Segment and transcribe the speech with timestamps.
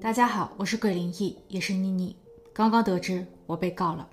[0.00, 2.16] 大家好，我是鬼灵异，也是妮妮。
[2.52, 4.08] 刚刚得知我被告了。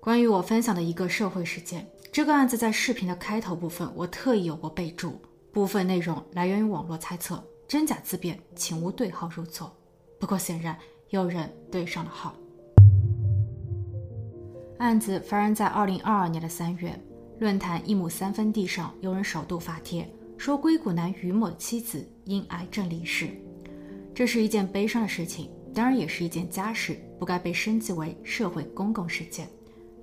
[0.00, 5.20] 关于我分享的一个社会事件，这个案子在视频的开头部分我特意有过备注，
[5.52, 9.74] 部分内容来源于网络猜测，真假自辨，请勿对号入座。
[10.18, 10.76] 不过显然
[11.10, 12.34] 有人对上了号。
[14.78, 16.98] 案子发生在二零二二年的三月，
[17.38, 20.08] 论坛一亩三分地上有人首度发帖
[20.38, 23.28] 说，硅谷男于某的妻子因癌症离世。
[24.14, 29.48] 这是一件悲伤的事情，当然也是一件家事，不该被升级为社会公共事件。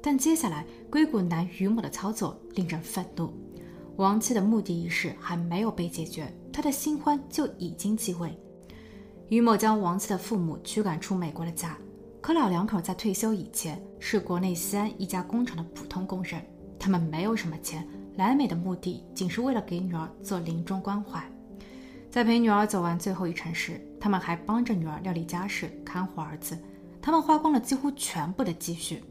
[0.04, 3.34] 但接下来，硅谷男于某的操作令人愤怒。
[3.96, 8.38] 亡妻的墓地仪式还没有被解决，他的新欢就已经继位。
[9.30, 11.78] 于某将亡妻的父母驱赶出美国的家。
[12.22, 16.42] 可老两口在退休以前是国内西安一家工厂的普通工人，
[16.78, 21.24] 他们没有什么钱，来美的目的仅是为了给女儿做临终关怀。
[22.10, 26.58] 在陪女儿走完最后一程时，他们还帮着女儿料理家事、看护儿子。
[27.02, 29.04] 他们花光了几乎全部的积蓄。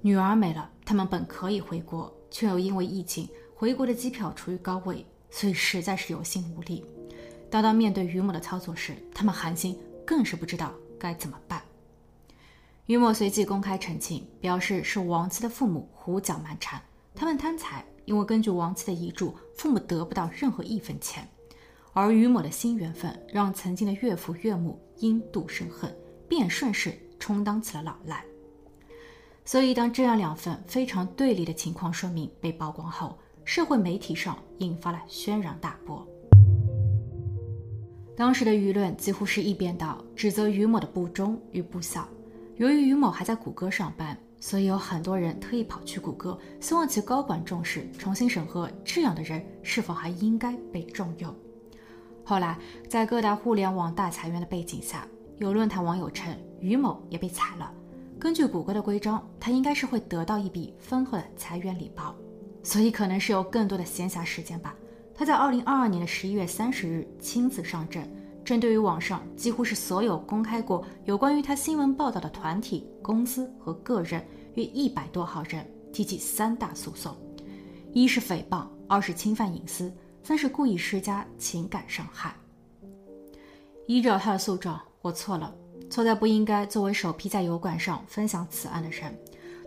[0.00, 6.84] 女儿没了，他们本可以回国，却又因为疫情，回国的机票处于高位，所以实在是有心无力。
[7.50, 11.62] 当到面对于某的操作时，他们寒心更是不知道该怎么办。
[12.86, 16.82] 于某随即公开澄清，表示是亡妻的父母胡搅蛮缠，
[17.14, 21.28] 他们贪财，因为根据亡妻的遗嘱，父母得不到任何一分钱。
[21.92, 25.94] 而于某的新缘分让曾经的岳父岳母因妒生恨，
[26.26, 28.24] 便顺势充当起了老赖。
[29.44, 36.06] 所以，当这样两份非常对立的情况说明被曝光后，社会媒体上引发了轩然大波。
[38.16, 42.08] 当时的舆论几乎是一边倒，指责于某的不忠与不孝。
[42.56, 51.32] 由于于某还在谷歌上班，所以有很多人特意跑去谷歌，希望其高管重视，重新审核这样的人是否还应该被重用。
[52.24, 55.06] 后来，在各大互联网大裁员的背景下，
[55.38, 57.72] 有论坛网友称于某也被裁了。
[58.18, 62.12] 根据谷歌的规章，他应该是会得到一笔丰厚的裁员礼包，
[62.64, 64.74] 所以可能是有更多的闲暇时间吧。
[65.14, 68.12] 他在二零二二年的十一月三十日亲自上阵。
[68.44, 77.16] 针对于网上几乎是所有公开过有关于他新闻报道的团体、公司和个人约一百多号人提起三大诉讼：
[77.92, 79.92] 一是诽谤，二是侵犯隐私，
[80.24, 82.34] 三是故意施加情感伤害。
[83.86, 85.54] 依照他的诉状，我错了，
[85.88, 89.16] 错在不应该作为首批在油管上分享此案的人，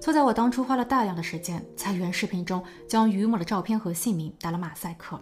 [0.02, 5.20] 错在我当初花了大量的时间在原视频中将于某的照片和姓名打了马赛克，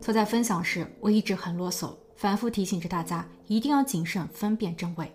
[0.00, 1.94] 错在分享时我一直很啰嗦。
[2.18, 5.08] 反复提醒着大家一定要谨慎分辨真伪，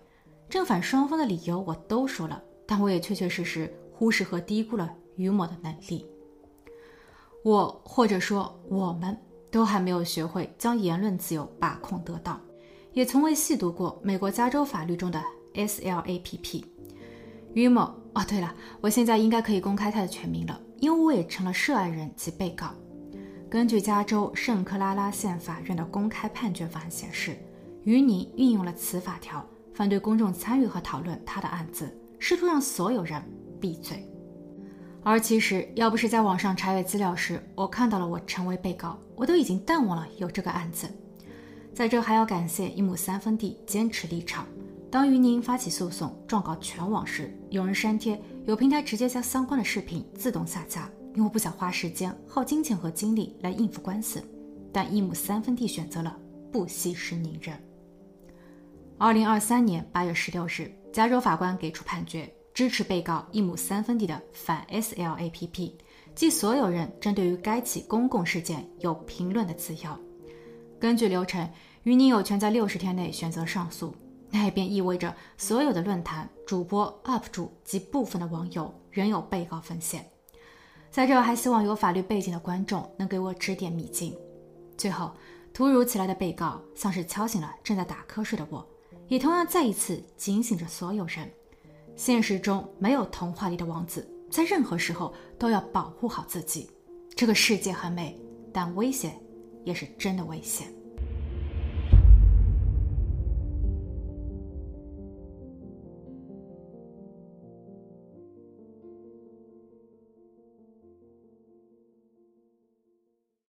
[0.48, 6.06] 正反双方的理由我都说了，但我也确确实实忽视和低估了于某的能力。
[7.42, 9.14] 我或者说我们
[9.50, 12.40] 都还没有学会将言论自由把控得当，
[12.94, 15.22] 也从未细读过美国加州法律中的
[15.52, 16.64] SLAPP。
[17.52, 17.82] 于某，
[18.14, 22.74] 哦对了，我现在应该可以公开他的全名了，因为我也成了涉案人及被告。
[23.54, 27.38] 根据加州圣克拉拉县法院的公开判决法案显示，
[27.84, 33.22] 于宁运用了此法条，反对公众参与和讨论他的案子，试图让所有人
[33.60, 34.04] 闭嘴。
[35.04, 40.88] 而其实，要不是在网上查阅资料时，我看到了我成为被告，我都已经淡忘了有这个案子。
[41.72, 44.48] 在这还要感谢一亩三分地坚持立场。
[44.90, 50.90] 当于宁发起诉讼状告全网时，有人删帖，有平台直接将相关的视频自动下架。
[51.14, 54.22] 因为不想花时间、耗金钱和精力来应付官司，
[54.72, 56.18] 但一亩三分地选择了
[56.52, 57.56] 不息事宁人。
[58.98, 65.72] 二零二三年八月十六日，加州法官给出判决，支持被告一亩三分地的反 SLAPP，
[66.14, 69.90] 即所有人针对于该起公共事件有评论的自由。
[70.80, 71.48] 根据流程，
[71.84, 73.94] 于宁有权在六十天内选择上诉，
[74.30, 80.04] 那也便意味着所有的论坛、主播、UP 主及部分的网友仍有被告风险。
[80.94, 84.16] 在这还希望有法律背景的观众能给我指点迷津。
[84.78, 85.10] 最后，
[85.52, 88.64] 突如其来的被告像是敲醒了正在打瞌睡的我，
[89.08, 91.28] 也同样再一次警醒着所有人：
[91.96, 96.70] 现实中没有童话里的王子，在任何时候都要保护好自己。
[97.16, 98.16] 这个世界很美，
[98.52, 99.20] 但危险
[99.64, 100.68] 也是真的危险。